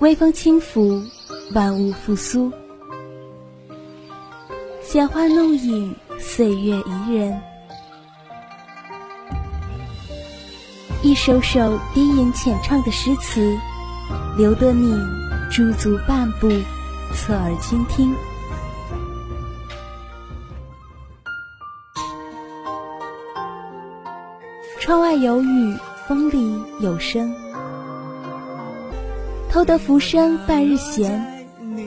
[0.00, 1.02] 微风轻拂，
[1.54, 2.52] 万物复苏。
[4.80, 7.36] 闲花怒影，岁月宜人。
[11.02, 13.58] 一首首低吟浅唱的诗词，
[14.36, 14.96] 留得你
[15.50, 16.48] 驻足半步，
[17.12, 18.14] 侧耳倾听。
[24.78, 25.76] 窗外有雨，
[26.06, 27.34] 风里有声。
[29.50, 31.24] 偷得浮生半日闲，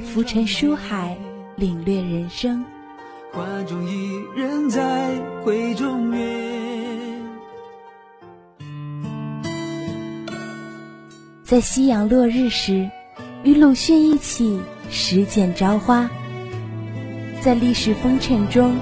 [0.03, 1.15] 浮沉书海，
[1.55, 2.65] 领略人生。
[3.31, 5.11] 画中一人在
[5.45, 6.19] 闺中月，
[11.43, 12.89] 在夕阳落日时，
[13.43, 16.09] 与鲁迅一起拾捡朝花，
[17.41, 18.75] 在历史风尘中，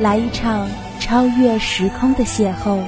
[0.00, 2.82] 来一场超越时空的邂逅。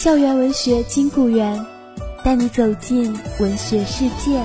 [0.00, 1.62] 校园文学金谷园，
[2.24, 4.40] 带你走进文学世界，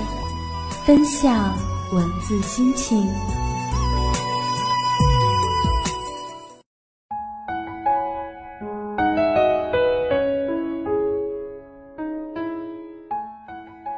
[0.86, 1.58] 分享
[1.94, 3.08] 文字心情。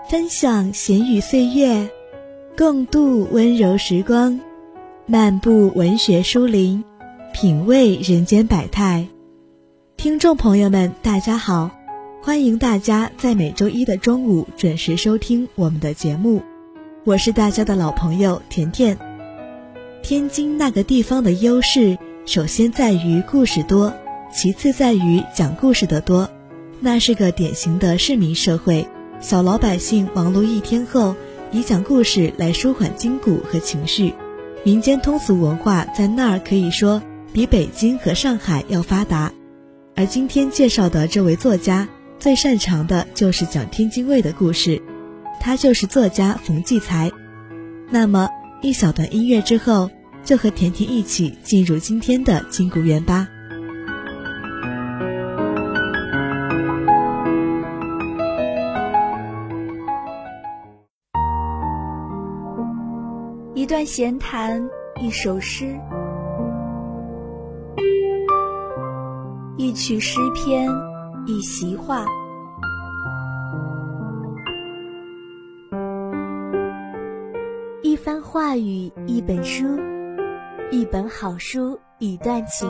[0.08, 1.90] 分享闲语岁月，
[2.56, 4.40] 共度温柔时光，
[5.08, 6.84] 漫步文学书林，
[7.34, 9.08] 品味人间百态。
[9.98, 11.72] 听众朋友们，大家好！
[12.22, 16.44] 欢迎大家在每周一的中午准时收听我们的节目，
[17.04, 18.96] 我是大家的老朋友甜甜。
[20.04, 23.92] 天津那个地方的优势，首先在于故事多，
[24.32, 26.30] 其次在于讲故事的多。
[26.80, 28.88] 那是个典型的市民社会，
[29.20, 31.16] 小老百姓忙碌一天后，
[31.52, 34.14] 以讲故事来舒缓筋骨和情绪。
[34.64, 37.02] 民间通俗文化在那儿可以说
[37.34, 39.34] 比北京和上海要发达。
[39.98, 41.88] 而今天介绍的这位作家，
[42.20, 44.80] 最擅长的就是讲天津卫的故事，
[45.40, 47.12] 他就是作家冯骥才。
[47.90, 48.30] 那么
[48.62, 49.90] 一小段音乐之后，
[50.24, 53.28] 就和甜甜一起进入今天的金谷园吧。
[63.56, 64.70] 一段闲谈，
[65.02, 65.76] 一首诗。
[69.78, 70.68] 一曲诗篇，
[71.28, 72.04] 一席话，
[77.84, 79.80] 一番话语，一本书，
[80.72, 82.68] 一本好书，一段情，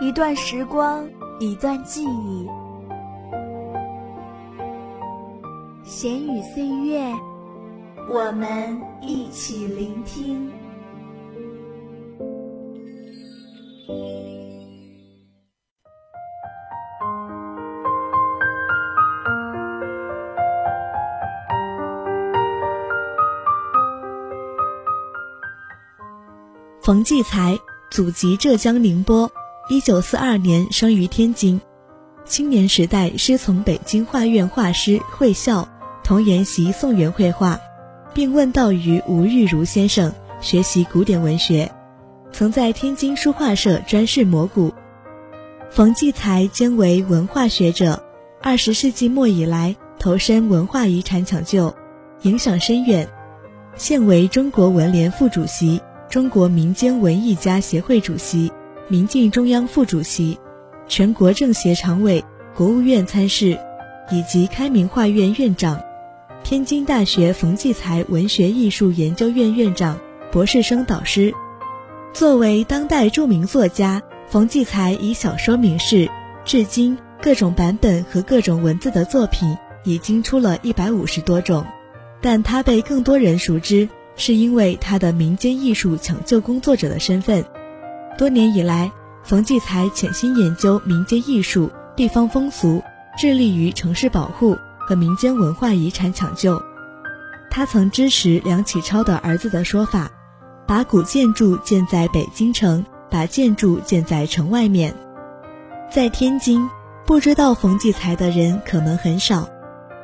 [0.00, 1.04] 一段时光，
[1.40, 2.48] 一段记忆，
[5.82, 7.12] 闲语岁月。
[8.10, 10.50] 我们一起聆听。
[26.80, 27.58] 冯骥才，
[27.90, 29.30] 祖籍浙江宁波，
[29.68, 31.60] 一九四二年生于天津。
[32.24, 35.68] 青年时代师从北京画院画师惠孝，
[36.02, 37.60] 同研习宋元绘画。
[38.18, 41.70] 并问道于吴玉如先生学习古典文学，
[42.32, 44.74] 曾在天津书画社专事摹骨。
[45.70, 48.02] 冯骥才兼为文化学者，
[48.42, 51.72] 二十世纪末以来投身文化遗产抢救，
[52.22, 53.08] 影响深远。
[53.76, 55.80] 现为中国文联副主席、
[56.10, 58.50] 中国民间文艺家协会主席、
[58.88, 60.36] 民进中央副主席、
[60.88, 62.24] 全国政协常委、
[62.56, 63.56] 国务院参事，
[64.10, 65.80] 以及开明画院院长。
[66.44, 69.98] 天津大学冯骥才文学艺术研究院院长、
[70.32, 71.34] 博士生导师。
[72.14, 76.08] 作为当代著名作家，冯骥才以小说名士，
[76.44, 79.54] 至今各种版本和各种文字的作品
[79.84, 81.64] 已经出了一百五十多种。
[82.20, 83.86] 但他被更多人熟知，
[84.16, 87.44] 是因为他的民间艺术抢救工作者的身份。
[88.16, 88.90] 多年以来，
[89.22, 92.82] 冯骥才潜心研究民间艺术、地方风俗，
[93.18, 94.56] 致力于城市保护。
[94.88, 96.62] 和民间文化遗产抢救，
[97.50, 100.10] 他曾支持梁启超的儿子的说法，
[100.66, 104.94] 把古建筑建在北京城，把建筑建在城外面。
[105.90, 106.66] 在天津，
[107.04, 109.46] 不知道冯骥才的人可能很少。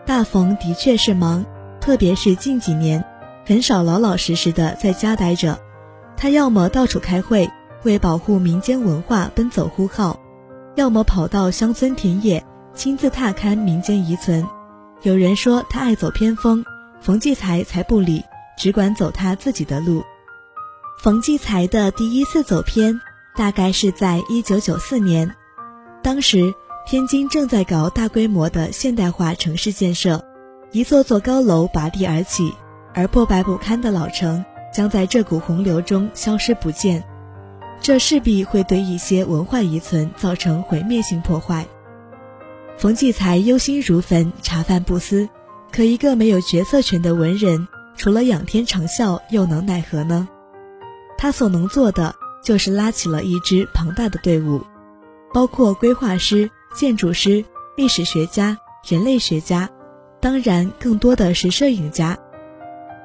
[0.05, 1.47] 大冯的确是忙，
[1.81, 3.03] 特别是近几年，
[3.47, 5.59] 很少老老实实的在家待着。
[6.15, 7.51] 他要么到处开会，
[7.85, 10.21] 为保护民间文化奔走呼号，
[10.75, 12.45] 要么跑到乡村田野，
[12.75, 14.47] 亲自踏勘民间遗存。
[15.05, 16.65] 有人说他爱走偏锋，
[17.03, 18.25] 冯骥才才不理，
[18.57, 20.03] 只管走他自己的路。
[20.99, 22.99] 冯骥才的第一次走偏，
[23.37, 25.31] 大概是在一九九四年，
[26.03, 26.55] 当时
[26.87, 30.25] 天津正在搞大规模的现代化城市建设，
[30.73, 32.55] 一座座高楼拔地而起，
[32.95, 34.43] 而破败不堪的老城
[34.73, 37.05] 将在这股洪流中消失不见，
[37.79, 41.67] 这势必会对一些文化遗存造成毁灭性破坏。
[42.77, 45.29] 冯骥才忧心如焚，茶饭不思。
[45.73, 47.67] 可一个没有决策权的文人，
[47.97, 50.29] 除了仰天长啸，又能奈何呢？
[51.17, 54.63] 他所能做的，就是拉起了一支庞大的队伍，
[55.33, 57.45] 包括规划师、建筑师、
[57.77, 59.69] 历史学家、人类学家，
[60.21, 62.19] 当然更多的是摄影家。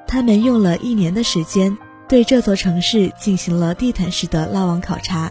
[0.06, 1.76] 他们用了一年的时间，
[2.08, 5.30] 对这座城市进行了地毯式的拉网考察，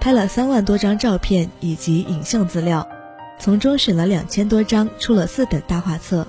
[0.00, 2.86] 拍了三万多张照片以及影像资料，
[3.40, 6.26] 从中选了两千多张，出了四本大画册。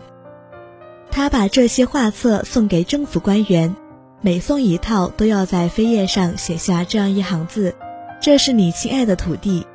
[1.12, 3.75] 他把这些画册送给政府官员，
[4.22, 7.75] 每送一套都要在扉页上写下这样一行字
[8.22, 9.68] ：“这是你亲爱的土地。”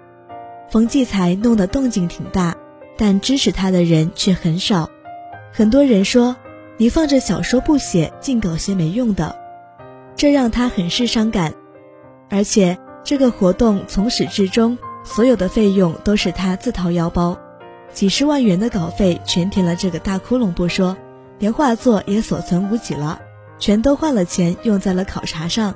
[0.71, 2.57] 冯骥才弄得动静挺大，
[2.97, 4.89] 但支持他的人却很少。
[5.53, 6.37] 很多人说
[6.79, 9.37] ：“你放着小说不写，净搞些没用的。”
[10.17, 11.53] 这让他很是伤感。
[12.31, 17.39] 而且这个活动从始至终，所有的费用都是他自掏腰包，
[17.93, 20.95] 几十万元的稿费全填了这个大窟窿不说。
[21.39, 23.21] 连画作也所存无几了，
[23.59, 25.75] 全都换了钱用在了考察上。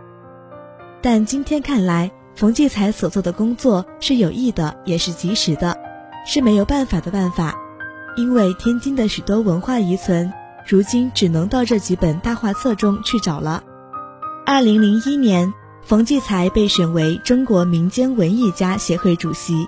[1.03, 5.77] 但今天看来，冯骥才所做的工作是有益的，也是及时的，
[6.27, 7.55] 是没有办法的办法。
[8.17, 10.33] 因为天津的许多文化遗存，
[10.67, 13.63] 如今只能到这几本大画册中去找了。
[14.47, 19.67] 二零零一年，冯骥才被选为中国民间文艺家协会主席。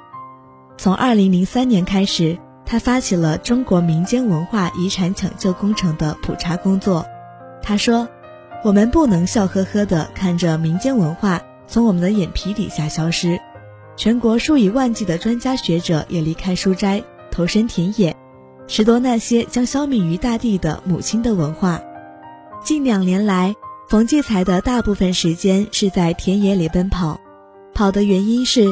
[0.76, 2.38] 从二零零三年开始。
[2.64, 7.04] 他发起了中国民间文化遗产抢救工程的普查工作。
[7.60, 8.08] 他说
[8.64, 13.38] ：“我们不能笑呵呵地看着民间文化从我们的眼皮底下消失。
[13.96, 18.16] 全国数以万计的专家学者也离开书斋，投身田野，
[18.68, 21.80] 拾掇那些将消弭于大地的母亲的文化。”
[22.64, 23.54] 近两年来，
[23.92, 27.20] 冯骥才的大部分时间是在田野里奔跑，
[27.74, 28.64] 跑的原因是。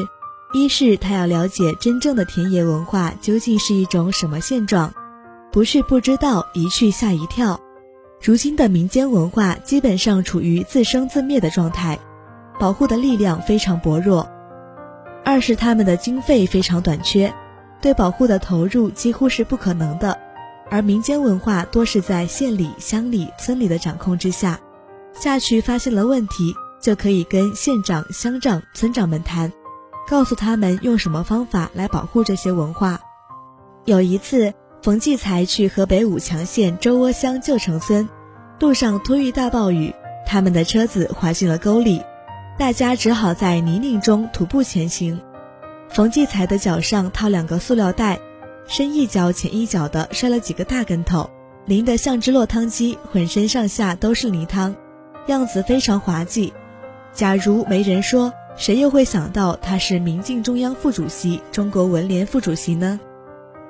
[0.51, 4.91] 一是他要了解真正的田野文化究竟是一种什么现状，
[5.51, 7.61] 不是不知道一去吓一跳。
[8.19, 11.99] 如今的民间文化基本上处于自生自灭的状态，
[12.59, 14.27] 保护的力量非常薄弱。
[15.23, 17.31] 二是他们的经费非常短缺，
[17.79, 20.19] 对保护的投入几乎是不可能的。
[20.71, 24.59] 而民间文化多是在县里、乡里、村里的掌控之下，
[25.13, 29.51] 下去发现了问题，就可以跟县长、乡长、村长们谈。
[30.09, 32.99] 告诉他们用什么方法来保护这些文化。
[33.85, 38.09] 有一次，冯骥才去河北武强县周窝乡旧城村，
[38.59, 39.93] 路上突遇大暴雨，
[40.25, 42.01] 他们的车子滑进了沟里，
[42.57, 45.21] 大家只好在泥泞中徒步前行。
[45.87, 48.19] 冯骥才的脚上套两个塑料袋，
[48.67, 51.29] 深一脚浅一脚的摔了几个大跟头，
[51.65, 54.75] 淋得像只落汤鸡，浑身上下都是泥汤，
[55.27, 56.53] 样子非常滑稽。
[57.13, 58.33] 假如没人说。
[58.57, 62.99] 谁又会想到他是民进中央副主席、中国文联副主席呢？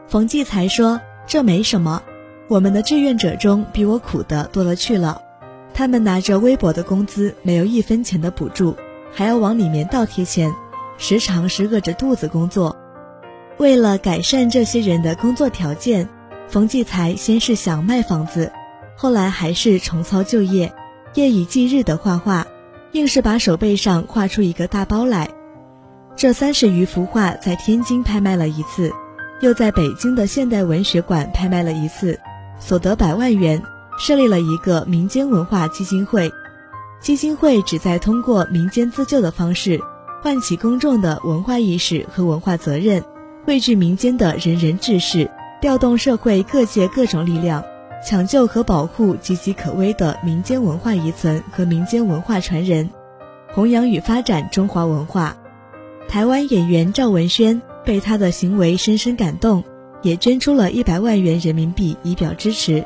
[0.07, 2.01] 冯骥才说：“这没什么，
[2.47, 5.21] 我们的志愿者中比我苦的多了去了。
[5.71, 8.75] 他们拿着微薄的工资，没有一分钱的补助，
[9.13, 10.51] 还要往里面倒贴钱，
[10.97, 12.75] 时常是饿着肚子工作。
[13.59, 16.09] 为了改善这些人的工作条件，
[16.49, 18.51] 冯骥才先是想卖房子，
[18.97, 20.73] 后来还是重操旧业，
[21.13, 22.45] 夜以继日的画画。”
[22.93, 25.29] 硬是把手背上画出一个大包来，
[26.17, 28.91] 这三十余幅画在天津拍卖了一次，
[29.39, 32.19] 又在北京的现代文学馆拍卖了一次，
[32.59, 33.63] 所得百万元，
[33.97, 36.29] 设立了一个民间文化基金会。
[36.99, 39.79] 基金会旨在通过民间自救的方式，
[40.21, 43.01] 唤起公众的文化意识和文化责任，
[43.45, 47.63] 汇聚民间的仁人志士，调动社会各界各种力量。
[48.03, 52.89] 抢救和保护岌岌可危的民间文化遗存和民间文化传人，
[53.53, 55.37] 弘扬与发展中华文化。
[56.07, 59.63] 台湾演员赵文轩被他的行为深深感动，
[60.01, 62.85] 也捐出了一百万元人民币以表支持。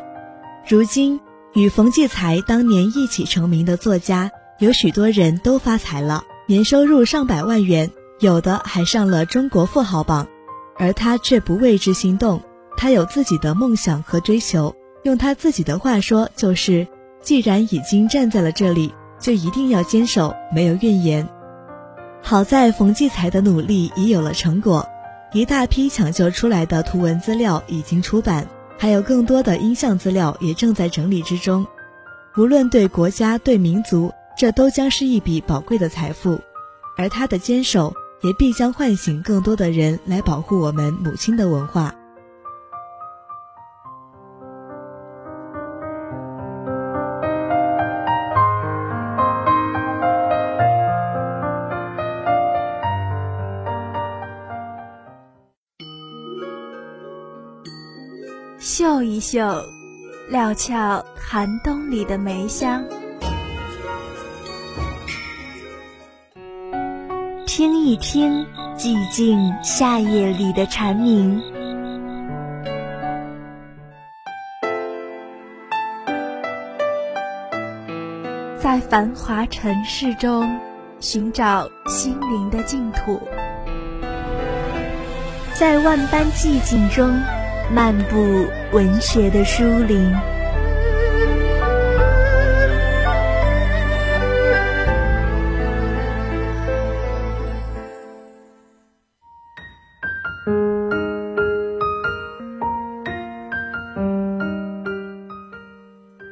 [0.67, 1.19] 如今，
[1.53, 4.29] 与冯骥才当年一起成名的作家
[4.60, 10.27] 有许多人都发财了，年收入上百万元，有的还上了中国富豪榜，
[10.77, 12.41] 而他却不为之心动。
[12.77, 14.75] 他有自己的梦想和追求。
[15.05, 16.88] 用他自己的话说，就是
[17.21, 21.27] 既然已经站在了这里，就一定要坚守，没有怨言。
[22.24, 24.83] 好在冯骥才的努力已有了成果，
[25.31, 28.47] 一大批抢救出来的图文资料已经出版，
[28.79, 31.63] 还有更多的音像资料也正在整理之中。
[32.35, 36.41] 无论对国家、对民族，这都将是一笔宝贵的财富，
[36.97, 37.93] 而他的坚守
[38.24, 41.93] 也必将唤醒更多的人来保护我们母亲的文化。
[58.77, 59.63] 嗅一嗅，
[60.27, 62.84] 料峭寒冬里的梅香；
[67.48, 68.46] 听一听，
[68.77, 71.41] 寂静夏夜里的蝉鸣。
[78.60, 80.60] 在繁华尘世中，
[81.00, 83.17] 寻找心灵的净土；
[85.58, 87.17] 在万般寂静中。
[87.74, 90.13] 漫步文学的书林，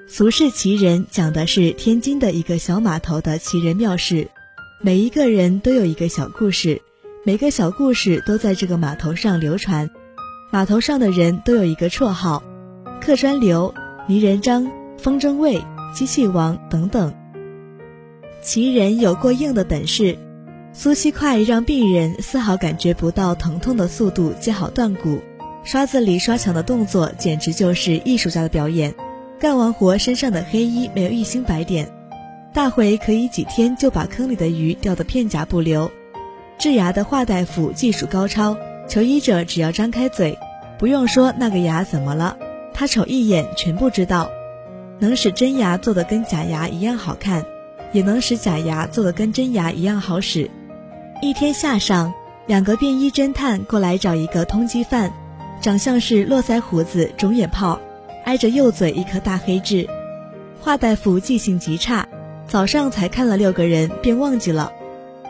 [0.07, 4.29] 俗世奇人讲的是天津的一个小码头的奇人妙事，
[4.81, 6.81] 每一个人都有一个小故事，
[7.25, 9.89] 每个小故事都在这个码头上流传。
[10.53, 12.43] 码头上的人都有一个绰号，
[13.01, 13.73] 客专刘、
[14.05, 15.59] 泥人张、风筝卫、
[15.95, 17.11] 机器王等等。
[18.39, 20.15] 奇人有过硬的本事，
[20.71, 25.19] 苏西快让病人丝毫感觉不到疼痛的速度接好断骨，
[25.63, 28.93] 刷子里刷墙的动作简直就是艺术家的表演。
[29.39, 31.89] 干完活身上的黑衣没有一星白点，
[32.53, 35.89] 大回可以几天就把坑里的鱼钓得片甲不留。
[36.59, 38.55] 治牙的华大夫技术高超。
[38.87, 40.37] 求医者只要张开嘴，
[40.77, 42.37] 不用说那个牙怎么了，
[42.73, 44.29] 他瞅一眼全部知道。
[44.99, 47.43] 能使真牙做的跟假牙一样好看，
[47.91, 50.49] 也能使假牙做的跟真牙一样好使。
[51.21, 52.13] 一天下上，
[52.45, 55.11] 两个便衣侦探过来找一个通缉犯，
[55.61, 57.79] 长相是络腮胡子、肿眼泡，
[58.25, 59.87] 挨着右嘴一颗大黑痣。
[60.59, 62.07] 华大夫记性极差，
[62.47, 64.71] 早上才看了六个人便忘记了。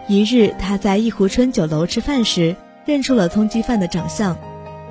[0.07, 2.55] 一日他在一湖春酒楼吃饭时。
[2.85, 4.37] 认出了通缉犯的长相，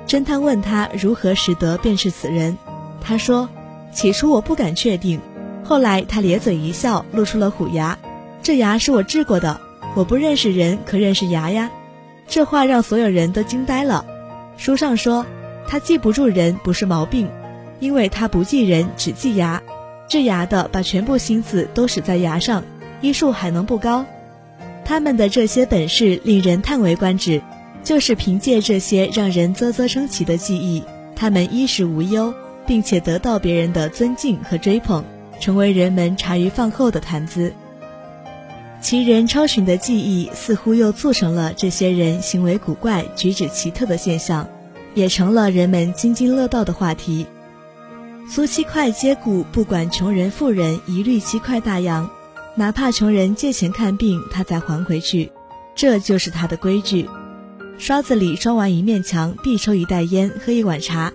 [0.07, 2.57] 侦探问他如何识得便是此人。
[3.01, 3.49] 他说
[3.91, 5.19] ：“起初我不敢确定，
[5.63, 7.97] 后来他咧嘴一笑，露出了虎牙。
[8.41, 9.61] 这牙是我治过的，
[9.95, 11.69] 我不认识人，可认识牙呀。”
[12.27, 14.05] 这话让所有人都惊呆了。
[14.57, 15.25] 书上说
[15.67, 17.29] 他记不住人不是毛病，
[17.79, 19.61] 因为他不记人，只记牙。
[20.07, 22.63] 治牙的把全部心思都使在牙上，
[23.01, 24.05] 医术还能不高？
[24.85, 27.41] 他们的这些本事令人叹为观止。
[27.83, 30.83] 就是凭借这些让人啧啧称奇的技艺，
[31.15, 32.33] 他们衣食无忧，
[32.65, 35.03] 并且得到别人的尊敬和追捧，
[35.39, 37.53] 成为人们茶余饭后的谈资。
[38.81, 44.47] 奇人超群的技艺似乎又促成了这些人行为古怪、举止奇特的现象，
[44.93, 47.25] 也成了人们津津乐道的话题。
[48.29, 52.09] 苏七块接骨，不管穷人富人，一律七块大洋，
[52.55, 55.31] 哪怕穷人借钱看病，他再还回去，
[55.75, 57.09] 这就是他的规矩。
[57.77, 61.11] 刷子里刷完一面墙，必抽一袋烟，喝一碗茶。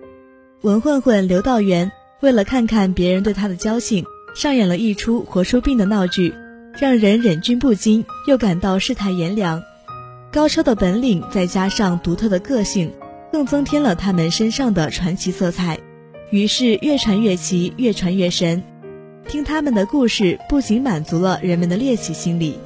[0.63, 6.35] 文混混刘道元为了看看别人对他的交情，上演了一出活出病的闹剧，
[6.79, 9.63] 让人忍俊不禁，又感到世态炎凉。
[10.31, 12.93] 高超的本领再加上独特的个性，
[13.33, 15.79] 更增添了他们身上的传奇色彩。
[16.31, 18.63] 于是越传越奇，越传越神。
[19.27, 22.59] 听他们的故事，不仅满足了人们的猎奇心理，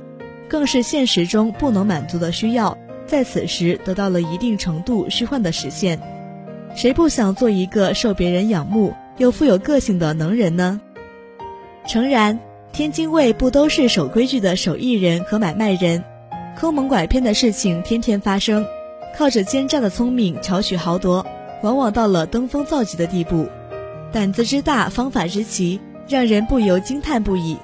[0.48, 2.76] 更是现实中不能满足的需要。
[3.06, 6.00] 在此时得到了一定程度虚幻的实现，
[6.74, 10.80] 谁不想做一个受别人仰慕又富有个性的能人呢？
[11.86, 12.38] 诚然，
[12.72, 16.02] 天津卫不都是守规矩的手艺人和买卖人，
[16.56, 18.64] 坑蒙拐骗的事情天天发生，
[19.16, 21.26] 靠着奸诈的聪明巧取豪夺，
[21.62, 23.46] 往往到了登峰造极的地步，
[24.10, 27.58] 胆子之大，方法之奇，让人不由惊叹不已。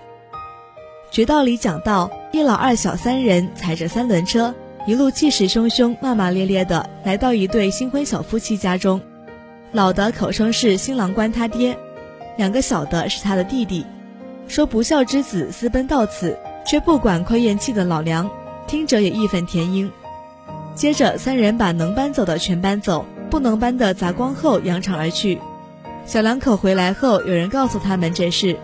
[1.10, 4.54] 绝道里讲到，一老二小三人踩着三轮车。
[4.88, 9.02] 一路气势汹汹、骂骂咧咧的来到一对新婚小夫妻家中，
[9.70, 11.78] 老的口称是新郎官他爹，
[12.38, 13.84] 两个小的是他的弟弟，
[14.46, 18.30] 说不孝之子私奔到此，却不管快咽气的老娘，
[18.66, 19.92] 听着也义愤填膺。
[20.74, 25.38] 接着三人把能搬走的全搬走，不能搬的砸光后扬长而去。
[26.06, 28.56] 小两口回来后，有人告诉他们这事，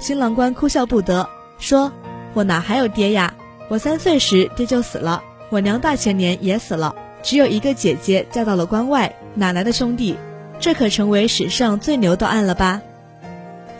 [0.00, 1.28] 新郎官哭笑不得，
[1.60, 1.92] 说
[2.34, 3.32] ：“我哪还有爹呀？
[3.68, 10.16] 我三岁时爹就死了。”我娘大前年也死了，只有一个姐姐嫁到了关外，哪来的兄弟？
[10.60, 12.80] 这可成为史上最牛的案了吧？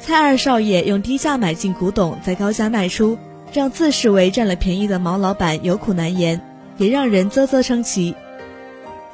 [0.00, 3.16] 蔡二少爷用低价买进古董，在高价卖出，
[3.52, 6.40] 让自视为占了便宜的毛老板有苦难言，
[6.76, 8.16] 也让人啧啧称奇。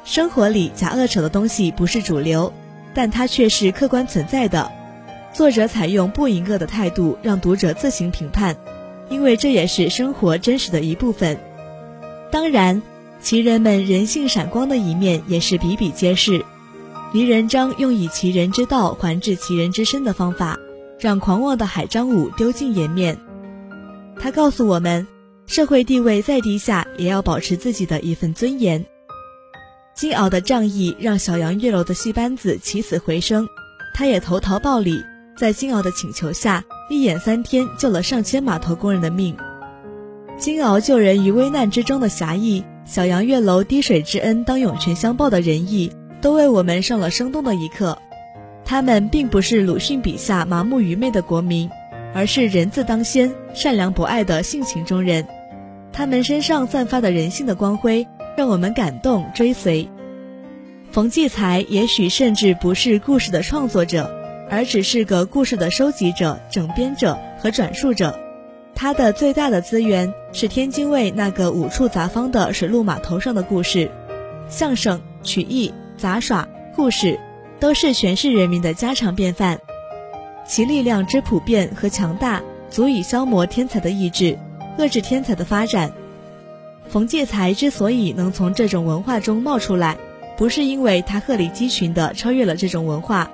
[0.03, 2.51] 生活里假恶丑的东西不是主流，
[2.95, 4.71] 但它却是客观存在的。
[5.31, 8.55] 作者采用不迎合的态度，让读者自行评判，
[9.09, 11.37] 因为这也是生活真实的一部分。
[12.31, 12.81] 当然，
[13.21, 16.43] 奇人们人性闪光的一面也是比比皆是。
[17.13, 20.59] 黎仁章用以其人之道还治其人之身的方法，
[20.99, 23.17] 让狂妄的海张武丢尽颜面。
[24.19, 25.07] 他告诉我们，
[25.45, 28.85] 社会地位再低下，也要保持自己的一份尊严。
[29.95, 33.47] 金鳌的仗义让小杨月楼的戏班子起死回生，
[33.95, 35.01] 他也投桃报李，
[35.37, 39.35] 在金鳌的请求下，一演三天救了上千码头工人的命。
[40.37, 45.91] 金鳌救人于危难之中的侠义，小杨月楼滴水之恩当涌泉相报的仁义。
[46.19, 47.97] 都为我们上了生动的一课。
[48.65, 51.69] 他们并不是鲁迅笔下麻木愚昧的国民，
[52.13, 55.25] 而是人字当先、善良博爱的性情中人。
[55.93, 59.87] 他们身上散发的人性的光辉，让我们感动追随。
[60.91, 64.11] 冯骥才也许甚至不是故事的创作者，
[64.49, 68.19] 而只是个故事的收集者、整编者和转述者。
[68.79, 73.89] 他的最大的资源是天津卫那个五处杂方的水陆码头上的故事、
[74.47, 75.73] 相声、曲艺。
[75.97, 77.19] 杂耍故事，
[77.59, 79.59] 都是全市人民的家常便饭，
[80.45, 84.37] 其力量之普遍和强大，足以消磨天才的意志，
[84.77, 85.91] 遏制天才的发展。
[86.87, 89.97] 冯骥才之所以能从这种文化中冒出来，
[90.37, 93.31] 不是因为他鹤立鸡群地超越了这种文化，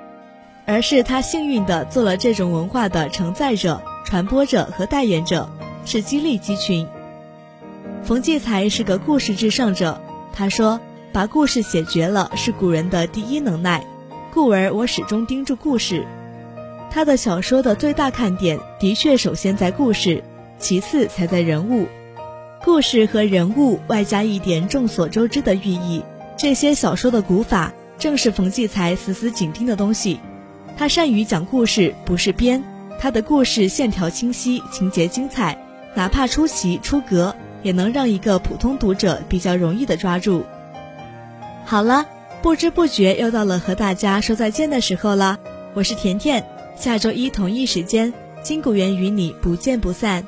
[0.65, 5.49] 而是他幸运地做了这种文化的承载者、传播者和代言者，
[5.85, 6.87] 是激励鸡群。
[8.03, 10.01] 冯骥才是个故事至上者，
[10.33, 10.79] 他说。
[11.13, 13.85] 把故事写绝了是古人的第一能耐，
[14.33, 16.07] 故而我始终盯住故事。
[16.89, 20.23] 他的小说的最大看点的确首先在故事，
[20.57, 21.87] 其次才在人物。
[22.63, 26.03] 故事和人物外加一点众所周知的寓意，
[26.35, 30.19] 这些小说的古法正是冯骥才死死紧盯的东西。
[30.75, 32.63] 他善于讲故事，不是编。
[33.03, 35.57] 他的故事线条清晰，情节精彩，
[35.93, 40.45] 哪怕出奇出格，也能让一个普通读者比较容易的抓住。
[41.65, 42.05] 好了，
[42.41, 45.37] 不知不觉又到了和大家说再见的时候了。
[45.73, 46.45] 我是甜甜，
[46.77, 50.25] 下周一同一时间，金谷园与你不见不散。